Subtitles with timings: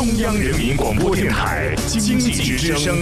[0.00, 2.98] 中央人民广播电台经济之声，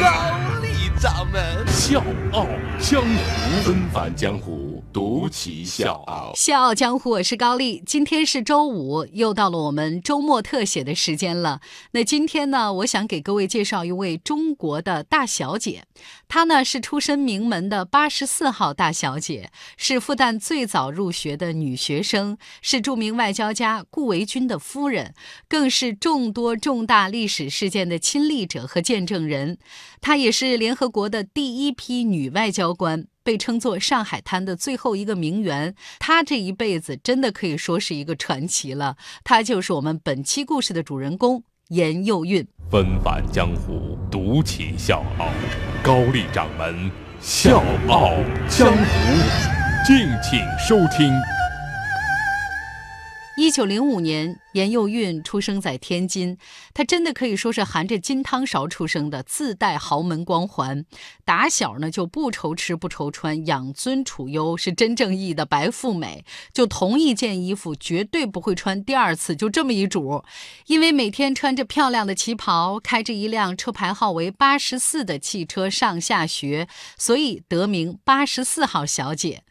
[0.00, 2.44] 高丽掌门笑傲
[2.80, 4.69] 江湖，纷繁江湖。
[4.92, 7.80] 独骑笑傲，笑傲江湖，我是高丽。
[7.86, 11.60] 今天是周五，又到了我们周末特写的时间了。
[11.92, 15.84] 那今天呢，我想给各位介绍一位中国的大小姐，
[16.26, 25.14] 她呢是出身名门的八十四号大小姐，是复旦最早入学的女学生，是著名外交家顾维钧的夫人，
[25.48, 29.58] 更是众多重大历史事件的亲历者和见证人。
[30.00, 33.06] 她也是联合国的第一批女外交官。
[33.30, 38.96] 被称作上海滩的最后一个名媛，她这一辈子真的可以说是一个传奇了。
[39.22, 42.44] 她就是我们本期故事的主人公严幼韵。
[42.68, 45.28] 纷繁江湖，独起笑傲，
[45.80, 48.14] 高丽掌门笑傲
[48.48, 48.82] 江湖，
[49.86, 51.12] 敬请收听。
[53.40, 56.36] 一九零五年，严幼韵出生在天津。
[56.74, 60.84] 她真的可以说是含着金汤勺出生的，自带豪门光环。
[61.24, 66.22] 打小呢就不愁吃不愁穿，养尊处优，是真正意义的白富美。
[66.52, 70.22] 就同一件衣服，绝对不会穿第二次，就这么一主。
[70.66, 79.44] 因为每天穿着漂亮的旗袍，开着一辆车牌号为八十四的汽车上下学，所以得名八十四号小姐。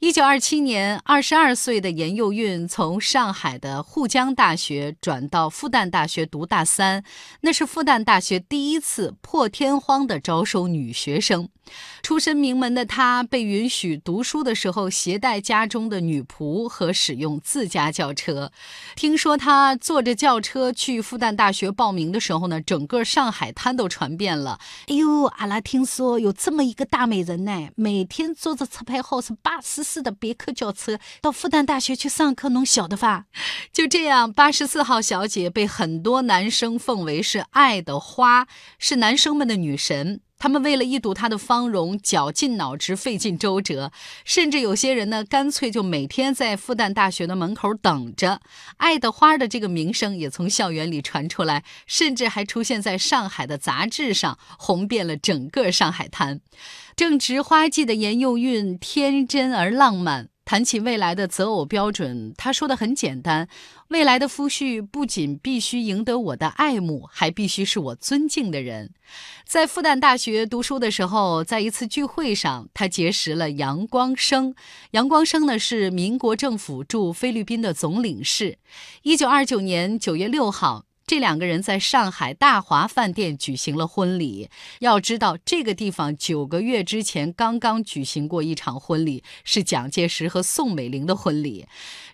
[0.00, 7.04] 一九二七年，二十二岁的严幼韵从上海的沪江大学转到复旦大学读大三，
[7.42, 11.48] 那是复旦大学第一次破天荒的招收女学生。
[12.02, 18.52] 出身名门的她被允许读书的时候携带家中的女仆和使用自家轿车。
[18.94, 24.58] 听说她坐着轿车去复旦大学报名的时候呢，整个上海滩都传遍了。
[24.88, 33.26] 哎呦，阿拉听说有这么一个大美人呢，每天坐着车牌号是八十四的别克轿车到复旦大学去上课，侬晓得吧？
[33.72, 38.48] 就这样，八十四号小姐被很多男生奉为是爱的花，
[38.80, 40.20] 是男生们的女神。
[40.44, 43.90] 他们为了一睹他的芳容，绞尽脑汁，费尽周折，
[44.26, 48.42] 甚至有些人呢，干脆就每天在复旦大学的门口等着。
[48.76, 56.42] 爱的花的这个名声也从校园里传出来，甚至还出现在上海的杂志上，红遍了整个上海滩。
[56.94, 60.28] 正值花季的严幼韵，天真而浪漫。
[60.44, 63.48] 谈起未来的择偶标准，他说的很简单：
[63.88, 68.92] 未来的夫婿不仅必须赢得我的爱慕，还必须是我尊敬的人。
[69.46, 74.54] 在复旦大学读书的时候，在一次聚会上，他结识了杨光生。
[74.90, 78.58] 杨光生呢是民国政府驻菲律宾的总领事。
[79.02, 80.84] 一九二九年九月六号。
[81.06, 84.48] 这两个人在上海大华饭店举行了婚礼。
[84.80, 91.66] 要知道，这个地方九个月之前刚刚举行过一场婚礼，是蒋介石和宋美龄的婚礼。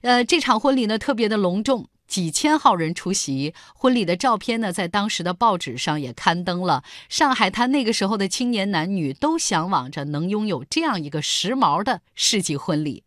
[0.02, 3.54] 呃，这场婚礼呢特别的隆重，几千号人出席。
[3.74, 6.82] 婚礼的照片呢，在当时的报纸上也刊登了。
[7.08, 13.04] 上海滩那个时候的青年男女都向往着能拥有这样一个时髦的世纪婚礼。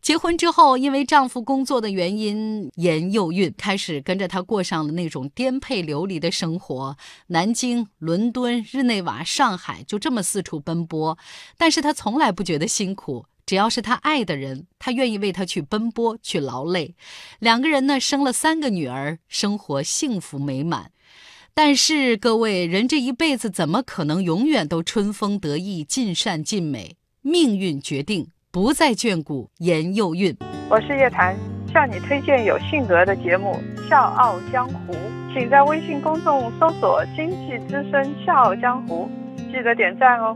[0.00, 6.96] 结婚之后，因为丈夫工作的原因，严幼韵开始跟着他过上了那种颠沛流离的生活。
[7.26, 11.18] 南京、伦敦、日内瓦、上海，就这么四处奔波。
[11.58, 16.94] 但是她从来不觉得辛苦，只要是她爱的人，她愿意为他去奔波、去劳累。
[17.38, 20.92] 两个人呢，生了三个女儿，生活幸福美满。
[21.52, 26.96] 但是各位，人这一辈子怎么可能永远都春风得意、尽善尽美？
[27.20, 28.28] 命运决定。
[28.50, 30.34] 不再眷顾严幼韵。
[30.70, 31.36] 我是叶檀，
[31.70, 33.60] 向你推荐有性格的节目
[33.90, 34.94] 《笑傲江湖》，
[35.34, 39.06] 请在微信公众搜索“经济之声笑傲江湖”，
[39.52, 40.34] 记得点赞哦。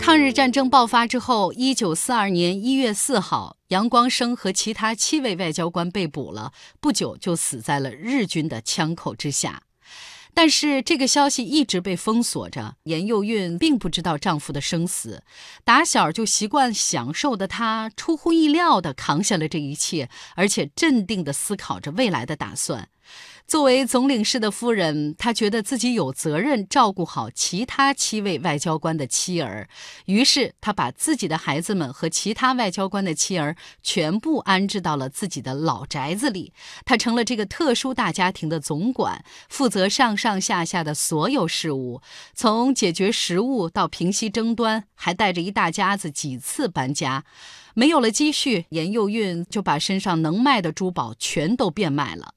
[0.00, 9.62] 抗日战争爆发之后，一九四二年一月四号，杨光生和其他七位外交官被捕了，不久就死在了日军的枪口之下。
[10.34, 15.22] 但是这个消息一直被封锁着，严幼韵并不知道丈夫的生死。
[15.64, 22.88] 打小就习惯享受的她，出乎意料地扛下了这一切，而且镇定地思考着未来的打算。
[23.46, 29.68] 作为总领事的夫人，她觉得自己有责任照顾好其他七位外交官的妻儿，
[30.06, 36.54] 于是她把自己的孩子们和其他外交官的妻儿全部安置到了自己的老宅子里。
[36.86, 42.00] 她成了这个特殊大家庭的总管，负责上上下下的所有事务，
[42.34, 47.24] 从解决食物到平息争端，还带着一大家子几次搬家。
[47.74, 52.34] 没有了积蓄，严幼韵就把身上能卖的珠宝全都变卖了。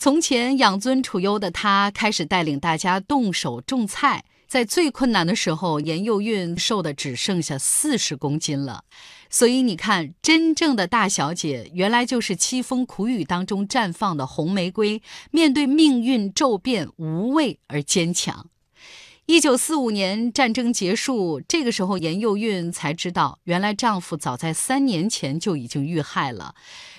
[0.00, 4.24] 从前养尊处优的他，开始带领大家动手种菜。
[4.46, 8.84] 在最困难的时候，严幼韵瘦的只剩下四十公斤了。
[9.28, 15.02] 所以你看，真正的大小姐原来就是凄风苦雨当中绽放的红玫瑰，
[15.32, 18.46] 面对命运骤变，无畏而坚强。
[19.30, 26.54] 一九四五年战争结束，这个时候严幼韵才知道，原来丈夫早在三年前就已经遇害了。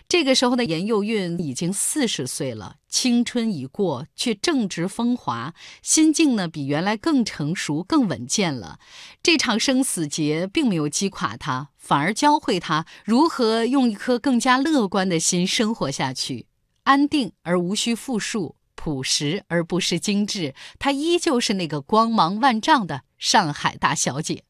[0.08, 8.78] 这个时候的严幼韵已经四十岁了，青春已过，却正值风华，心境呢比原来更成熟、更稳健了。
[9.24, 16.46] 这场生死劫并没有击垮她，反而教会她如何用一颗更加乐观的心生活下去，
[16.84, 18.56] 安定而无需富庶。
[18.80, 24.46] 朴实而不失精致，她依旧是那个光芒万丈的上海大小姐。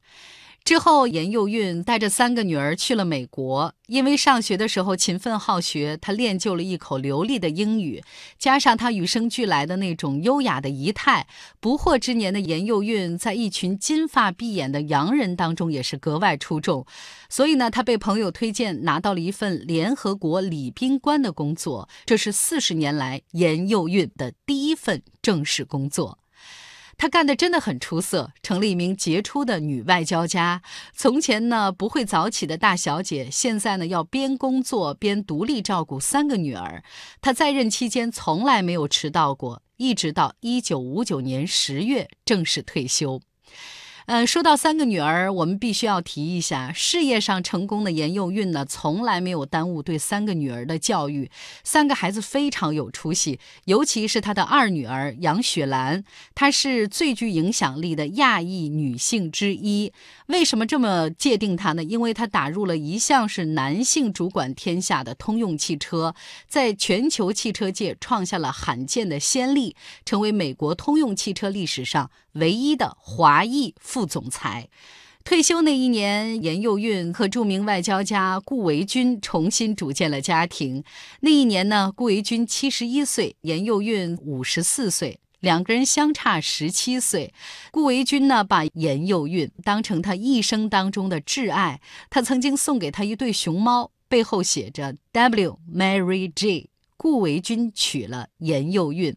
[0.69, 3.73] 之后，严幼韵带着三个女儿去了美国。
[3.87, 8.03] 因为上学的时候勤奋好学，她练就了一口流利的英语，
[8.37, 11.25] 加上她与生俱来的那种优雅的仪态，
[11.59, 16.85] 不惑之年的严幼韵在一群金发碧眼的洋人当中也是格外出众。
[17.29, 26.19] 所以呢，她被朋友推荐，拿到了一份联合国礼宾官的工作，这是四十年来严幼韵的第一份正式工作。
[26.99, 30.61] 她干的真的很出色，成了一名杰出的女外交家。
[30.93, 36.83] 从前呢不会早起的大小姐，现在呢要边工作边独立照顾三个女儿。
[37.21, 43.21] 她在任期间从来没有迟到过，一直到一九五九年十月正式退休。
[44.11, 51.29] 嗯，说到三个女儿，我们必须要提一下，事业上成功的严幼韵呢，从来没有耽误对三个女儿的教育。
[51.63, 56.03] 三个孩子非常有出息，尤其是她的二女儿杨雪兰，
[56.33, 59.93] 她是最具影响力的亚裔女性之一。
[60.25, 61.83] 为什么这么界定她呢？
[61.83, 66.15] 因为她打入了一向是男性主管天下的通用汽车，
[66.47, 74.05] 在全球汽车界创下了罕见的先例，成为美国通用汽车历史上唯一的华裔副。
[74.05, 74.69] 总裁
[75.23, 80.83] 退休那一年，严幼韵和著名外交家顾维钧重新组建了家庭。
[81.19, 87.31] 那一年呢，顾维钧七十一岁，严幼韵五十四岁，两个人相差十七岁。
[87.69, 91.79] 顾维钧呢，把严幼韵当成他一生当中的挚爱，
[92.09, 96.69] 他曾经送给他一对熊猫，背后写着 “W Mary J”。
[96.97, 99.15] 顾维钧娶了严幼韵，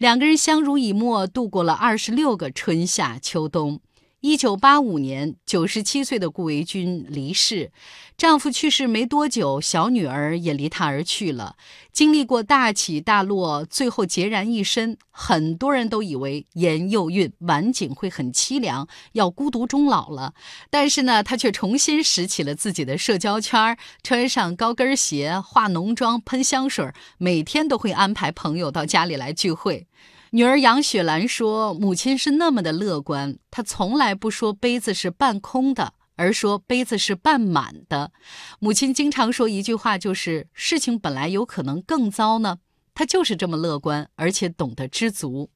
[0.00, 3.80] 两个人相濡以沫，度过了二十六个春夏秋冬。
[4.20, 7.72] 一九八五年，九十七岁的顾维钧离世，
[8.18, 11.56] 丈夫去世没多久，小女儿也离她而去了。
[11.90, 14.98] 经历过大起大落，最后孑然一身。
[15.10, 20.34] 很多人都以为严幼韵晚景会很凄凉，要孤独终老了。
[20.68, 29.86] 但是呢，她却重新拾起了自己的社交圈，穿上高跟鞋，化浓妆，喷香水，每天都会安排朋友到家里来聚会。
[30.32, 38.12] 女儿杨雪兰说：“母亲是那么的乐观，她从来不说杯子是半空的，而说杯子是半满的。
[38.60, 42.58] 母亲经常说一句话，就是事情本来有可能更糟呢。
[42.94, 45.50] 她就是这么乐观，而且懂得知足。”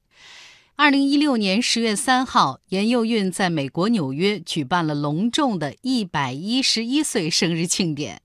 [0.75, 8.23] 二零一六年十月三号，严幼韵在美国纽约举办了隆重的一百一十一岁生日庆典。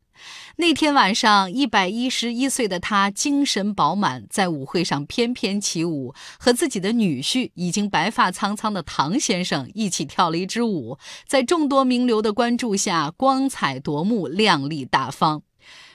[0.57, 15.44] 那天晚上，一百一十一岁的他精神饱满，在舞会上翩翩起舞，和自己的女婿已经白发苍苍的唐先生一起跳了一支舞，在众多名流的关注下，光彩夺目，靓丽大方。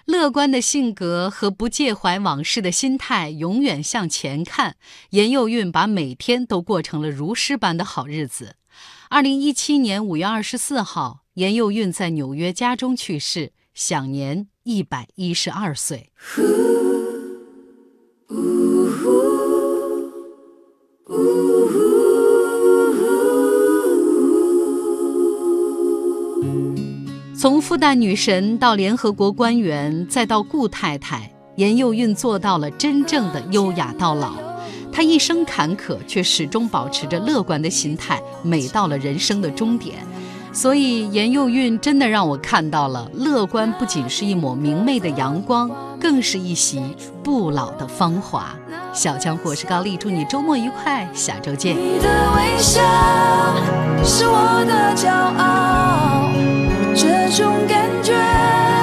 [0.07, 4.77] 乐观的性格和不介怀往事的心态，永远向前看。
[5.11, 8.57] 严幼韵把每天都过成了如诗般的好日子。
[9.09, 13.53] 二零一七年五月二十四号，严幼韵在纽约家中去世。
[13.75, 16.13] 享年一百一十二岁。
[27.37, 34.35] 从复旦女神到联合国官员，再到顾太太，严幼韵做到了真正的优雅到老。
[34.91, 40.07] 她一生坎坷，却始终保持着乐观的心态，美到了人生的终点。
[40.55, 45.69] 所以，严幼韵真的让我看到了，乐观不仅是一抹明媚的阳光，
[46.01, 46.81] 更是一袭
[47.25, 48.55] 不老的芳华。
[48.93, 51.75] 小江，我是高丽，祝你周末愉快，下周见。
[51.77, 52.81] 你的微笑
[54.05, 56.31] 是我的骄傲，
[56.95, 58.74] 这种感觉。